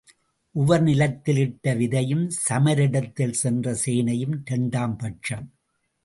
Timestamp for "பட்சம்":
4.97-5.45